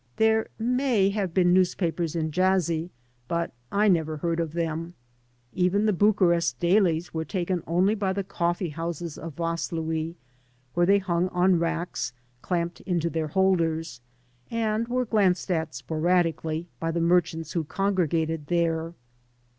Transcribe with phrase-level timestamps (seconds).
[0.15, 2.89] There may have been newspapers in Jassy,
[3.27, 4.95] but I never heard of them.
[5.53, 10.15] Even the Bucharest dailies were taken only by the coflFee houses of Vaslui,
[10.73, 14.01] where they hung on racks clamped into their holders,
[14.49, 18.95] and were glanced at sporadically by the merchants who congregated there.